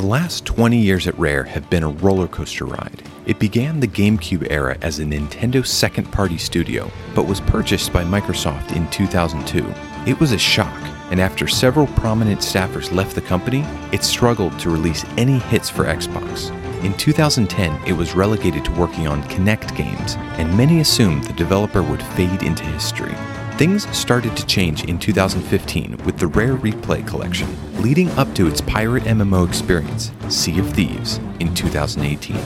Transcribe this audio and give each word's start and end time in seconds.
The 0.00 0.06
last 0.06 0.46
20 0.46 0.78
years 0.78 1.06
at 1.06 1.18
Rare 1.18 1.44
have 1.44 1.68
been 1.68 1.82
a 1.82 1.90
roller 1.90 2.26
coaster 2.26 2.64
ride. 2.64 3.02
It 3.26 3.38
began 3.38 3.80
the 3.80 3.86
GameCube 3.86 4.50
era 4.50 4.78
as 4.80 4.98
a 4.98 5.04
Nintendo 5.04 5.64
second 5.64 6.10
party 6.10 6.38
studio, 6.38 6.90
but 7.14 7.26
was 7.26 7.42
purchased 7.42 7.92
by 7.92 8.02
Microsoft 8.02 8.74
in 8.74 8.88
2002. 8.88 9.62
It 10.10 10.18
was 10.18 10.32
a 10.32 10.38
shock, 10.38 10.74
and 11.10 11.20
after 11.20 11.46
several 11.46 11.86
prominent 11.86 12.40
staffers 12.40 12.90
left 12.90 13.14
the 13.14 13.20
company, 13.20 13.62
it 13.92 14.02
struggled 14.02 14.58
to 14.60 14.70
release 14.70 15.04
any 15.18 15.38
hits 15.38 15.68
for 15.68 15.84
Xbox. 15.84 16.48
In 16.82 16.96
2010, 16.96 17.86
it 17.86 17.92
was 17.92 18.14
relegated 18.14 18.64
to 18.64 18.72
working 18.72 19.06
on 19.06 19.22
Kinect 19.24 19.76
games, 19.76 20.14
and 20.38 20.56
many 20.56 20.80
assumed 20.80 21.24
the 21.24 21.34
developer 21.34 21.82
would 21.82 22.02
fade 22.02 22.42
into 22.42 22.64
history. 22.64 23.14
Things 23.60 23.86
started 23.94 24.34
to 24.38 24.46
change 24.46 24.84
in 24.84 24.98
2015 24.98 25.98
with 26.06 26.16
the 26.16 26.28
Rare 26.28 26.56
Replay 26.56 27.06
collection, 27.06 27.46
leading 27.82 28.08
up 28.12 28.34
to 28.34 28.46
its 28.46 28.62
pirate 28.62 29.02
MMO 29.02 29.46
experience, 29.46 30.12
Sea 30.30 30.60
of 30.60 30.72
Thieves, 30.72 31.18
in 31.40 31.54
2018. 31.54 32.36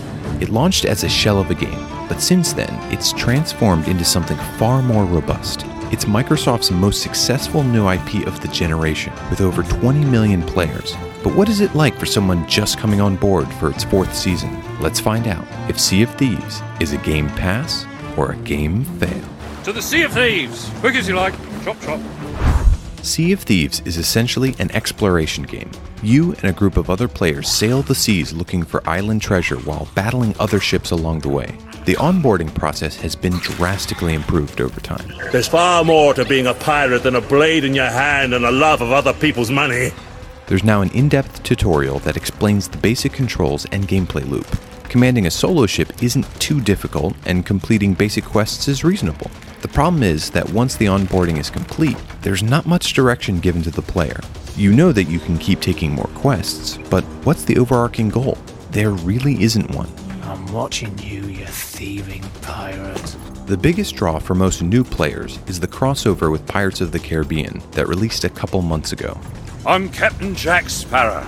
It 0.42 0.48
launched 0.48 0.84
as 0.84 1.04
a 1.04 1.08
shell 1.08 1.38
of 1.38 1.52
a 1.52 1.54
game, 1.54 1.86
but 2.08 2.20
since 2.20 2.52
then, 2.52 2.68
it's 2.92 3.12
transformed 3.12 3.86
into 3.86 4.04
something 4.04 4.36
far 4.58 4.82
more 4.82 5.04
robust. 5.04 5.64
It's 5.92 6.06
Microsoft's 6.06 6.72
most 6.72 7.00
successful 7.00 7.62
new 7.62 7.88
IP 7.88 8.26
of 8.26 8.40
the 8.40 8.48
generation, 8.48 9.12
with 9.30 9.40
over 9.40 9.62
20 9.62 10.04
million 10.06 10.42
players. 10.42 10.96
But 11.22 11.36
what 11.36 11.48
is 11.48 11.60
it 11.60 11.76
like 11.76 11.94
for 11.96 12.06
someone 12.06 12.44
just 12.48 12.76
coming 12.76 13.00
on 13.00 13.14
board 13.14 13.46
for 13.60 13.70
its 13.70 13.84
fourth 13.84 14.16
season? 14.16 14.60
Let's 14.80 14.98
find 14.98 15.28
out 15.28 15.46
if 15.70 15.78
Sea 15.78 16.02
of 16.02 16.12
Thieves 16.16 16.60
is 16.80 16.92
a 16.92 16.98
game 16.98 17.28
pass 17.28 17.86
or 18.16 18.32
a 18.32 18.36
game 18.38 18.82
fail. 18.98 19.33
To 19.64 19.72
the 19.72 19.80
Sea 19.80 20.02
of 20.02 20.12
Thieves! 20.12 20.70
Quick 20.80 20.94
as 20.94 21.08
you 21.08 21.16
like. 21.16 21.32
Chop, 21.64 21.80
chop. 21.80 21.98
Sea 23.02 23.32
of 23.32 23.40
Thieves 23.40 23.80
is 23.86 23.96
essentially 23.96 24.54
an 24.58 24.70
exploration 24.72 25.44
game. 25.44 25.70
You 26.02 26.32
and 26.32 26.44
a 26.44 26.52
group 26.52 26.76
of 26.76 26.90
other 26.90 27.08
players 27.08 27.48
sail 27.48 27.80
the 27.80 27.94
seas 27.94 28.34
looking 28.34 28.62
for 28.62 28.86
island 28.86 29.22
treasure 29.22 29.56
while 29.56 29.88
battling 29.94 30.34
other 30.38 30.60
ships 30.60 30.90
along 30.90 31.20
the 31.20 31.30
way. 31.30 31.56
The 31.86 31.94
onboarding 31.94 32.54
process 32.54 32.96
has 32.96 33.16
been 33.16 33.38
drastically 33.38 34.12
improved 34.12 34.60
over 34.60 34.78
time. 34.80 35.10
There's 35.32 35.48
far 35.48 35.82
more 35.82 36.12
to 36.12 36.26
being 36.26 36.46
a 36.46 36.52
pirate 36.52 37.02
than 37.02 37.16
a 37.16 37.22
blade 37.22 37.64
in 37.64 37.74
your 37.74 37.90
hand 37.90 38.34
and 38.34 38.44
a 38.44 38.52
love 38.52 38.82
of 38.82 38.92
other 38.92 39.14
people's 39.14 39.50
money. 39.50 39.92
There's 40.46 40.62
now 40.62 40.82
an 40.82 40.90
in 40.90 41.08
depth 41.08 41.42
tutorial 41.42 42.00
that 42.00 42.18
explains 42.18 42.68
the 42.68 42.76
basic 42.76 43.14
controls 43.14 43.64
and 43.72 43.88
gameplay 43.88 44.28
loop. 44.28 44.46
Commanding 44.90 45.26
a 45.26 45.30
solo 45.30 45.64
ship 45.64 46.02
isn't 46.02 46.26
too 46.38 46.60
difficult, 46.60 47.16
and 47.24 47.46
completing 47.46 47.94
basic 47.94 48.24
quests 48.24 48.68
is 48.68 48.84
reasonable. 48.84 49.30
The 49.64 49.72
problem 49.72 50.02
is 50.02 50.28
that 50.32 50.50
once 50.50 50.76
the 50.76 50.84
onboarding 50.84 51.38
is 51.38 51.48
complete, 51.48 51.96
there's 52.20 52.42
not 52.42 52.66
much 52.66 52.92
direction 52.92 53.40
given 53.40 53.62
to 53.62 53.70
the 53.70 53.80
player. 53.80 54.20
You 54.56 54.74
know 54.74 54.92
that 54.92 55.04
you 55.04 55.18
can 55.18 55.38
keep 55.38 55.62
taking 55.62 55.90
more 55.90 56.10
quests, 56.14 56.78
but 56.90 57.02
what's 57.24 57.46
the 57.46 57.56
overarching 57.56 58.10
goal? 58.10 58.36
There 58.72 58.90
really 58.90 59.42
isn't 59.42 59.74
one. 59.74 59.88
I'm 60.24 60.52
watching 60.52 60.98
you, 60.98 61.22
you 61.28 61.46
thieving 61.46 62.22
pirate. 62.42 63.16
The 63.46 63.56
biggest 63.56 63.96
draw 63.96 64.18
for 64.18 64.34
most 64.34 64.60
new 64.60 64.84
players 64.84 65.38
is 65.46 65.60
the 65.60 65.66
crossover 65.66 66.30
with 66.30 66.46
Pirates 66.46 66.82
of 66.82 66.92
the 66.92 67.00
Caribbean 67.00 67.62
that 67.70 67.88
released 67.88 68.24
a 68.24 68.28
couple 68.28 68.60
months 68.60 68.92
ago. 68.92 69.18
I'm 69.64 69.88
Captain 69.88 70.34
Jack 70.34 70.68
Sparrow. 70.68 71.26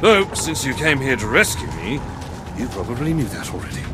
Though, 0.00 0.28
since 0.34 0.64
you 0.64 0.74
came 0.74 0.98
here 0.98 1.14
to 1.14 1.28
rescue 1.28 1.70
me, 1.76 2.00
you 2.58 2.66
probably 2.70 3.14
knew 3.14 3.28
that 3.28 3.54
already. 3.54 3.84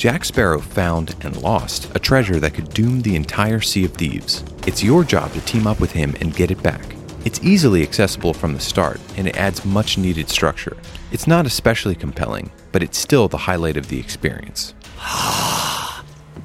Jack 0.00 0.24
Sparrow 0.24 0.60
found 0.60 1.14
and 1.20 1.42
lost 1.42 1.94
a 1.94 1.98
treasure 1.98 2.40
that 2.40 2.54
could 2.54 2.70
doom 2.70 3.02
the 3.02 3.14
entire 3.14 3.60
Sea 3.60 3.84
of 3.84 3.92
Thieves. 3.92 4.42
It's 4.66 4.82
your 4.82 5.04
job 5.04 5.30
to 5.34 5.42
team 5.42 5.66
up 5.66 5.78
with 5.78 5.92
him 5.92 6.16
and 6.22 6.34
get 6.34 6.50
it 6.50 6.62
back. 6.62 6.96
It's 7.26 7.44
easily 7.44 7.82
accessible 7.82 8.32
from 8.32 8.54
the 8.54 8.60
start, 8.60 8.98
and 9.18 9.28
it 9.28 9.36
adds 9.36 9.62
much 9.62 9.98
needed 9.98 10.30
structure. 10.30 10.74
It's 11.12 11.26
not 11.26 11.44
especially 11.44 11.94
compelling, 11.94 12.50
but 12.72 12.82
it's 12.82 12.96
still 12.96 13.28
the 13.28 13.36
highlight 13.36 13.76
of 13.76 13.88
the 13.88 14.00
experience. 14.00 14.72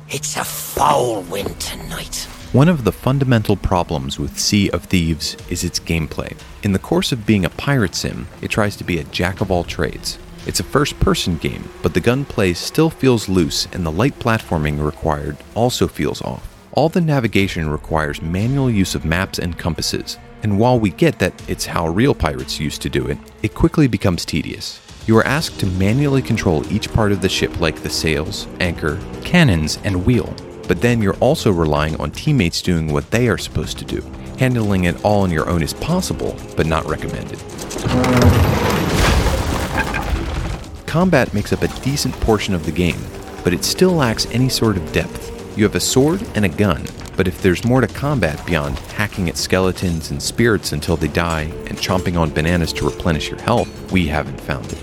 It's 0.09 0.35
a 0.35 0.43
foul 0.43 1.21
wind 1.21 1.57
tonight. 1.59 2.27
One 2.51 2.67
of 2.67 2.83
the 2.83 2.91
fundamental 2.91 3.55
problems 3.55 4.19
with 4.19 4.37
Sea 4.37 4.69
of 4.71 4.83
Thieves 4.83 5.37
is 5.49 5.63
its 5.63 5.79
gameplay. 5.79 6.37
In 6.63 6.73
the 6.73 6.79
course 6.79 7.13
of 7.13 7.25
being 7.25 7.45
a 7.45 7.49
pirate 7.51 7.95
sim, 7.95 8.27
it 8.41 8.51
tries 8.51 8.75
to 8.75 8.83
be 8.83 8.99
a 8.99 9.03
jack 9.05 9.39
of 9.39 9.49
all 9.49 9.63
trades. 9.63 10.19
It's 10.45 10.59
a 10.59 10.63
first 10.63 10.99
person 10.99 11.37
game, 11.37 11.67
but 11.81 11.93
the 11.95 11.99
gunplay 11.99 12.53
still 12.53 12.91
feels 12.91 13.27
loose 13.27 13.67
and 13.73 13.83
the 13.83 13.91
light 13.91 14.17
platforming 14.19 14.83
required 14.83 15.37
also 15.55 15.87
feels 15.87 16.21
off. 16.21 16.47
All 16.73 16.87
the 16.87 17.01
navigation 17.01 17.69
requires 17.69 18.21
manual 18.21 18.69
use 18.69 18.93
of 18.93 19.05
maps 19.05 19.39
and 19.39 19.57
compasses, 19.57 20.19
and 20.43 20.59
while 20.59 20.79
we 20.79 20.91
get 20.91 21.17
that 21.17 21.33
it's 21.49 21.65
how 21.65 21.87
real 21.87 22.13
pirates 22.13 22.59
used 22.59 22.83
to 22.83 22.89
do 22.89 23.07
it, 23.07 23.17
it 23.41 23.55
quickly 23.55 23.87
becomes 23.87 24.23
tedious. 24.23 24.79
You 25.07 25.17
are 25.17 25.25
asked 25.25 25.59
to 25.61 25.65
manually 25.65 26.21
control 26.21 26.71
each 26.71 26.93
part 26.93 27.11
of 27.11 27.21
the 27.21 27.29
ship, 27.29 27.59
like 27.59 27.81
the 27.81 27.89
sails, 27.89 28.47
anchor, 28.59 28.99
cannons, 29.23 29.79
and 29.83 30.05
wheel, 30.05 30.31
but 30.67 30.81
then 30.81 31.01
you're 31.01 31.17
also 31.17 31.51
relying 31.51 31.95
on 31.99 32.11
teammates 32.11 32.61
doing 32.61 32.93
what 32.93 33.09
they 33.09 33.29
are 33.29 33.37
supposed 33.37 33.79
to 33.79 33.85
do. 33.85 34.01
Handling 34.37 34.83
it 34.83 35.03
all 35.03 35.21
on 35.21 35.31
your 35.31 35.49
own 35.49 35.63
is 35.63 35.73
possible, 35.73 36.35
but 36.55 36.67
not 36.67 36.85
recommended. 36.87 37.39
Combat 40.95 41.33
makes 41.33 41.51
up 41.51 41.61
a 41.61 41.67
decent 41.81 42.15
portion 42.21 42.53
of 42.53 42.65
the 42.65 42.71
game, 42.71 43.01
but 43.43 43.53
it 43.53 43.65
still 43.65 43.91
lacks 43.91 44.27
any 44.27 44.47
sort 44.47 44.77
of 44.77 44.93
depth. 44.93 45.57
You 45.57 45.65
have 45.65 45.75
a 45.75 45.79
sword 45.81 46.25
and 46.35 46.45
a 46.45 46.47
gun, 46.47 46.85
but 47.17 47.27
if 47.27 47.41
there's 47.41 47.65
more 47.65 47.81
to 47.81 47.87
combat 47.87 48.41
beyond 48.45 48.79
hacking 48.79 49.27
at 49.27 49.35
skeletons 49.35 50.11
and 50.11 50.23
spirits 50.23 50.71
until 50.71 50.95
they 50.95 51.09
die 51.09 51.51
and 51.67 51.77
chomping 51.77 52.17
on 52.17 52.29
bananas 52.29 52.71
to 52.71 52.85
replenish 52.85 53.29
your 53.29 53.41
health, 53.41 53.91
we 53.91 54.07
haven't 54.07 54.39
found 54.39 54.71
it. 54.71 54.79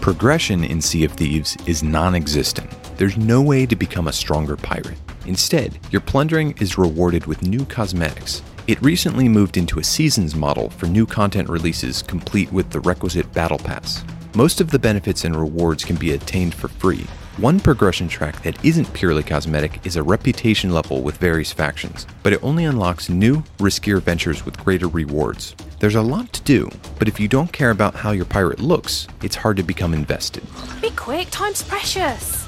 Progression 0.00 0.62
in 0.62 0.80
Sea 0.80 1.02
of 1.04 1.10
Thieves 1.14 1.56
is 1.66 1.82
non 1.82 2.14
existent. 2.14 2.70
There's 2.96 3.16
no 3.16 3.42
way 3.42 3.66
to 3.66 3.74
become 3.74 4.06
a 4.06 4.12
stronger 4.12 4.56
pirate. 4.56 4.98
Instead, 5.26 5.80
your 5.90 6.00
plundering 6.00 6.56
is 6.60 6.78
rewarded 6.78 7.26
with 7.26 7.42
new 7.42 7.64
cosmetics. 7.64 8.40
It 8.70 8.80
recently 8.82 9.28
moved 9.28 9.56
into 9.56 9.80
a 9.80 9.82
seasons 9.82 10.36
model 10.36 10.70
for 10.70 10.86
new 10.86 11.04
content 11.04 11.48
releases 11.48 12.02
complete 12.02 12.52
with 12.52 12.70
the 12.70 12.78
requisite 12.78 13.32
battle 13.32 13.58
pass. 13.58 14.04
Most 14.36 14.60
of 14.60 14.70
the 14.70 14.78
benefits 14.78 15.24
and 15.24 15.34
rewards 15.34 15.84
can 15.84 15.96
be 15.96 16.12
attained 16.12 16.54
for 16.54 16.68
free. 16.68 17.04
One 17.38 17.58
progression 17.58 18.06
track 18.06 18.40
that 18.44 18.64
isn't 18.64 18.92
purely 18.92 19.24
cosmetic 19.24 19.84
is 19.84 19.96
a 19.96 20.04
reputation 20.04 20.70
level 20.70 21.02
with 21.02 21.16
various 21.16 21.52
factions, 21.52 22.06
but 22.22 22.32
it 22.32 22.44
only 22.44 22.64
unlocks 22.64 23.08
new, 23.08 23.42
riskier 23.58 24.00
ventures 24.00 24.44
with 24.44 24.56
greater 24.56 24.86
rewards. 24.86 25.56
There's 25.80 25.96
a 25.96 26.00
lot 26.00 26.32
to 26.34 26.42
do, 26.42 26.70
but 26.96 27.08
if 27.08 27.18
you 27.18 27.26
don't 27.26 27.52
care 27.52 27.70
about 27.70 27.96
how 27.96 28.12
your 28.12 28.24
pirate 28.24 28.60
looks, 28.60 29.08
it's 29.24 29.34
hard 29.34 29.56
to 29.56 29.64
become 29.64 29.94
invested. 29.94 30.44
Be 30.80 30.90
quick, 30.90 31.26
time's 31.32 31.64
precious. 31.64 32.39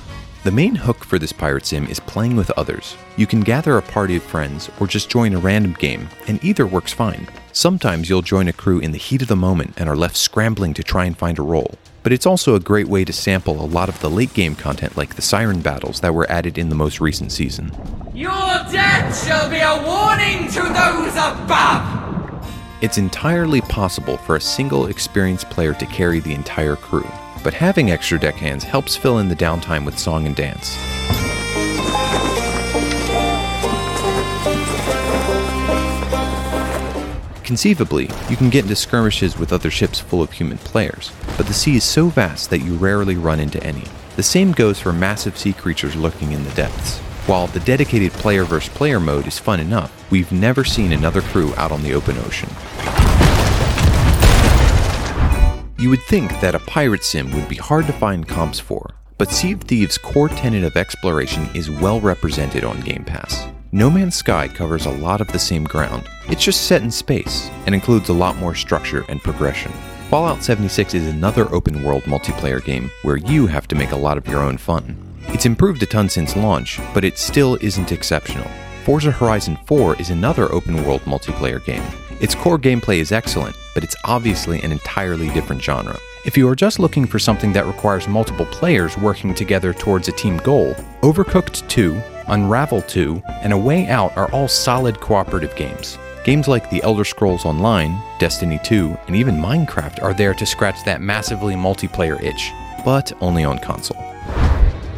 The 0.44 0.50
main 0.50 0.74
hook 0.74 1.04
for 1.04 1.20
this 1.20 1.32
pirate 1.32 1.64
sim 1.64 1.86
is 1.86 2.00
playing 2.00 2.34
with 2.34 2.50
others. 2.56 2.96
You 3.16 3.28
can 3.28 3.42
gather 3.42 3.76
a 3.76 3.82
party 3.82 4.16
of 4.16 4.24
friends 4.24 4.68
or 4.80 4.88
just 4.88 5.08
join 5.08 5.34
a 5.34 5.38
random 5.38 5.74
game, 5.74 6.08
and 6.26 6.44
either 6.44 6.66
works 6.66 6.92
fine. 6.92 7.28
Sometimes 7.52 8.10
you'll 8.10 8.22
join 8.22 8.48
a 8.48 8.52
crew 8.52 8.80
in 8.80 8.90
the 8.90 8.98
heat 8.98 9.22
of 9.22 9.28
the 9.28 9.36
moment 9.36 9.74
and 9.76 9.88
are 9.88 9.94
left 9.94 10.16
scrambling 10.16 10.74
to 10.74 10.82
try 10.82 11.04
and 11.04 11.16
find 11.16 11.38
a 11.38 11.42
role. 11.42 11.76
But 12.02 12.10
it's 12.10 12.26
also 12.26 12.56
a 12.56 12.60
great 12.60 12.88
way 12.88 13.04
to 13.04 13.12
sample 13.12 13.60
a 13.60 13.70
lot 13.70 13.88
of 13.88 14.00
the 14.00 14.10
late 14.10 14.34
game 14.34 14.56
content 14.56 14.96
like 14.96 15.14
the 15.14 15.22
siren 15.22 15.60
battles 15.60 16.00
that 16.00 16.12
were 16.12 16.28
added 16.28 16.58
in 16.58 16.70
the 16.70 16.74
most 16.74 17.00
recent 17.00 17.30
season. 17.30 17.70
Your 18.12 18.30
death 18.30 19.24
shall 19.24 19.48
be 19.48 19.60
a 19.60 19.80
warning 19.86 20.48
to 20.48 20.62
those 20.62 21.14
above! 21.14 22.00
It's 22.80 22.98
entirely 22.98 23.60
possible 23.60 24.16
for 24.16 24.34
a 24.34 24.40
single 24.40 24.86
experienced 24.86 25.50
player 25.50 25.72
to 25.74 25.86
carry 25.86 26.18
the 26.18 26.34
entire 26.34 26.74
crew, 26.74 27.08
but 27.42 27.54
having 27.54 27.90
extra 27.90 28.18
deckhands 28.18 28.64
helps 28.64 28.96
fill 28.96 29.18
in 29.18 29.28
the 29.28 29.36
downtime 29.36 29.84
with 29.84 29.98
song 29.98 30.26
and 30.26 30.36
dance. 30.36 30.76
Conceivably, 37.42 38.08
you 38.30 38.36
can 38.36 38.48
get 38.48 38.64
into 38.64 38.74
skirmishes 38.74 39.38
with 39.38 39.52
other 39.52 39.70
ships 39.70 40.00
full 40.00 40.22
of 40.22 40.32
human 40.32 40.56
players, 40.58 41.12
but 41.36 41.46
the 41.46 41.52
sea 41.52 41.76
is 41.76 41.84
so 41.84 42.06
vast 42.06 42.48
that 42.48 42.60
you 42.60 42.74
rarely 42.76 43.16
run 43.16 43.40
into 43.40 43.62
any. 43.62 43.84
The 44.16 44.22
same 44.22 44.52
goes 44.52 44.78
for 44.78 44.92
massive 44.92 45.36
sea 45.36 45.52
creatures 45.52 45.96
lurking 45.96 46.32
in 46.32 46.44
the 46.44 46.50
depths. 46.52 46.98
While 47.26 47.48
the 47.48 47.60
dedicated 47.60 48.12
player 48.12 48.44
versus 48.44 48.72
player 48.72 48.98
mode 48.98 49.26
is 49.26 49.38
fun 49.38 49.60
enough, 49.60 50.10
we've 50.10 50.32
never 50.32 50.64
seen 50.64 50.92
another 50.92 51.20
crew 51.20 51.54
out 51.56 51.72
on 51.72 51.82
the 51.82 51.94
open 51.94 52.16
ocean. 52.18 52.48
You 55.82 55.90
would 55.90 56.02
think 56.04 56.30
that 56.40 56.54
a 56.54 56.60
pirate 56.60 57.02
sim 57.02 57.32
would 57.32 57.48
be 57.48 57.56
hard 57.56 57.88
to 57.88 57.92
find 57.92 58.28
comps 58.28 58.60
for, 58.60 58.94
but 59.18 59.32
Sea 59.32 59.50
of 59.50 59.62
Thieves' 59.62 59.98
core 59.98 60.28
tenet 60.28 60.62
of 60.62 60.76
exploration 60.76 61.48
is 61.54 61.72
well 61.72 62.00
represented 62.00 62.62
on 62.62 62.80
Game 62.82 63.04
Pass. 63.04 63.48
No 63.72 63.90
Man's 63.90 64.14
Sky 64.14 64.46
covers 64.46 64.86
a 64.86 64.92
lot 64.92 65.20
of 65.20 65.26
the 65.32 65.40
same 65.40 65.64
ground. 65.64 66.08
It's 66.28 66.44
just 66.44 66.68
set 66.68 66.82
in 66.82 66.90
space 66.92 67.50
and 67.66 67.74
includes 67.74 68.10
a 68.10 68.12
lot 68.12 68.36
more 68.36 68.54
structure 68.54 69.04
and 69.08 69.20
progression. 69.20 69.72
Fallout 70.08 70.44
76 70.44 70.94
is 70.94 71.08
another 71.08 71.52
open 71.52 71.82
world 71.82 72.04
multiplayer 72.04 72.64
game 72.64 72.88
where 73.02 73.16
you 73.16 73.48
have 73.48 73.66
to 73.66 73.74
make 73.74 73.90
a 73.90 73.96
lot 73.96 74.16
of 74.16 74.28
your 74.28 74.40
own 74.40 74.58
fun. 74.58 74.96
It's 75.30 75.46
improved 75.46 75.82
a 75.82 75.86
ton 75.86 76.08
since 76.08 76.36
launch, 76.36 76.78
but 76.94 77.04
it 77.04 77.18
still 77.18 77.58
isn't 77.60 77.90
exceptional. 77.90 78.48
Forza 78.84 79.10
Horizon 79.10 79.58
4 79.66 80.00
is 80.00 80.10
another 80.10 80.52
open 80.52 80.84
world 80.84 81.00
multiplayer 81.06 81.64
game. 81.64 81.82
Its 82.20 82.34
core 82.34 82.58
gameplay 82.58 82.98
is 82.98 83.12
excellent, 83.12 83.56
but 83.74 83.82
it's 83.82 83.96
obviously 84.04 84.60
an 84.62 84.72
entirely 84.72 85.28
different 85.30 85.62
genre. 85.62 85.98
If 86.24 86.36
you 86.36 86.48
are 86.48 86.54
just 86.54 86.78
looking 86.78 87.04
for 87.06 87.18
something 87.18 87.52
that 87.52 87.66
requires 87.66 88.06
multiple 88.06 88.46
players 88.46 88.96
working 88.96 89.34
together 89.34 89.72
towards 89.72 90.06
a 90.06 90.12
team 90.12 90.36
goal, 90.38 90.74
Overcooked 91.02 91.68
2, 91.68 92.00
Unravel 92.28 92.82
2, 92.82 93.22
and 93.42 93.52
A 93.52 93.58
Way 93.58 93.88
Out 93.88 94.16
are 94.16 94.30
all 94.30 94.46
solid 94.46 95.00
cooperative 95.00 95.56
games. 95.56 95.98
Games 96.24 96.46
like 96.46 96.70
The 96.70 96.82
Elder 96.84 97.04
Scrolls 97.04 97.44
Online, 97.44 98.00
Destiny 98.20 98.60
2, 98.62 98.96
and 99.08 99.16
even 99.16 99.36
Minecraft 99.36 100.00
are 100.02 100.14
there 100.14 100.34
to 100.34 100.46
scratch 100.46 100.84
that 100.84 101.00
massively 101.00 101.54
multiplayer 101.54 102.22
itch, 102.22 102.52
but 102.84 103.12
only 103.20 103.42
on 103.42 103.58
console. 103.58 104.00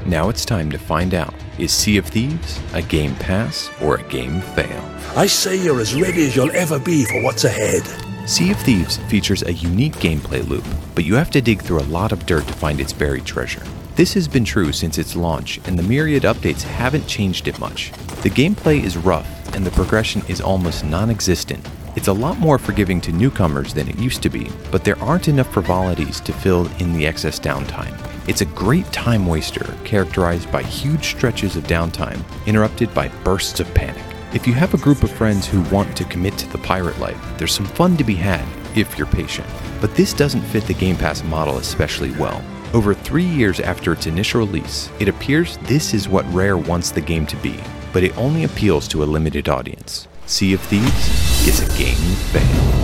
Now 0.04 0.28
it's 0.28 0.44
time 0.44 0.70
to 0.70 0.78
find 0.78 1.14
out 1.14 1.32
is 1.58 1.72
Sea 1.72 1.98
of 1.98 2.06
Thieves 2.06 2.60
a 2.72 2.82
game 2.82 3.14
pass 3.16 3.70
or 3.80 3.96
a 3.96 4.02
game 4.04 4.40
fail? 4.40 4.82
I 5.16 5.26
say 5.26 5.56
you're 5.56 5.80
as 5.80 5.94
ready 5.94 6.26
as 6.26 6.34
you'll 6.34 6.50
ever 6.50 6.78
be 6.78 7.04
for 7.04 7.22
what's 7.22 7.44
ahead. 7.44 7.82
Sea 8.28 8.50
of 8.50 8.58
Thieves 8.58 8.96
features 9.08 9.42
a 9.42 9.52
unique 9.52 9.94
gameplay 9.96 10.46
loop, 10.48 10.64
but 10.94 11.04
you 11.04 11.14
have 11.14 11.30
to 11.30 11.40
dig 11.40 11.62
through 11.62 11.80
a 11.80 11.90
lot 11.92 12.10
of 12.10 12.26
dirt 12.26 12.46
to 12.46 12.52
find 12.54 12.80
its 12.80 12.92
buried 12.92 13.24
treasure. 13.24 13.62
This 13.96 14.14
has 14.14 14.26
been 14.26 14.44
true 14.44 14.72
since 14.72 14.98
its 14.98 15.14
launch, 15.14 15.60
and 15.66 15.78
the 15.78 15.82
myriad 15.84 16.24
updates 16.24 16.62
haven't 16.62 17.06
changed 17.06 17.46
it 17.46 17.60
much. 17.60 17.92
The 18.22 18.30
gameplay 18.30 18.82
is 18.82 18.96
rough, 18.96 19.54
and 19.54 19.64
the 19.64 19.70
progression 19.70 20.22
is 20.26 20.40
almost 20.40 20.84
non 20.84 21.10
existent. 21.10 21.64
It's 21.94 22.08
a 22.08 22.12
lot 22.12 22.38
more 22.38 22.58
forgiving 22.58 23.00
to 23.02 23.12
newcomers 23.12 23.72
than 23.72 23.88
it 23.88 23.98
used 23.98 24.22
to 24.22 24.30
be, 24.30 24.50
but 24.72 24.82
there 24.82 24.98
aren't 25.00 25.28
enough 25.28 25.52
frivolities 25.52 26.20
to 26.22 26.32
fill 26.32 26.66
in 26.78 26.92
the 26.92 27.06
excess 27.06 27.38
downtime. 27.38 28.13
It's 28.26 28.40
a 28.40 28.46
great 28.46 28.90
time 28.90 29.26
waster, 29.26 29.76
characterized 29.84 30.50
by 30.50 30.62
huge 30.62 31.08
stretches 31.08 31.56
of 31.56 31.64
downtime, 31.64 32.24
interrupted 32.46 32.94
by 32.94 33.08
bursts 33.22 33.60
of 33.60 33.72
panic. 33.74 34.02
If 34.32 34.46
you 34.46 34.54
have 34.54 34.72
a 34.72 34.78
group 34.78 35.02
of 35.02 35.10
friends 35.10 35.46
who 35.46 35.60
want 35.64 35.94
to 35.98 36.04
commit 36.04 36.38
to 36.38 36.48
the 36.48 36.56
pirate 36.56 36.98
life, 36.98 37.20
there's 37.36 37.52
some 37.52 37.66
fun 37.66 37.98
to 37.98 38.04
be 38.04 38.14
had 38.14 38.42
if 38.74 38.96
you're 38.96 39.06
patient. 39.06 39.46
But 39.78 39.94
this 39.94 40.14
doesn't 40.14 40.40
fit 40.40 40.64
the 40.64 40.72
Game 40.72 40.96
Pass 40.96 41.22
model 41.22 41.58
especially 41.58 42.12
well. 42.12 42.42
Over 42.72 42.94
three 42.94 43.26
years 43.26 43.60
after 43.60 43.92
its 43.92 44.06
initial 44.06 44.40
release, 44.40 44.90
it 44.98 45.08
appears 45.08 45.58
this 45.58 45.92
is 45.92 46.08
what 46.08 46.24
Rare 46.32 46.56
wants 46.56 46.90
the 46.90 47.02
game 47.02 47.26
to 47.26 47.36
be, 47.36 47.60
but 47.92 48.02
it 48.02 48.16
only 48.16 48.44
appeals 48.44 48.88
to 48.88 49.04
a 49.04 49.04
limited 49.04 49.50
audience. 49.50 50.08
Sea 50.24 50.54
of 50.54 50.62
Thieves 50.62 51.46
is 51.46 51.60
a 51.60 51.78
game 51.78 51.94
fail. 52.32 52.74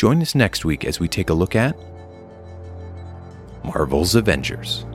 Join 0.00 0.22
us 0.22 0.34
next 0.34 0.64
week 0.64 0.86
as 0.86 0.98
we 0.98 1.08
take 1.08 1.28
a 1.28 1.34
look 1.34 1.54
at 1.54 1.76
Marvel's 3.62 4.14
Avengers. 4.14 4.86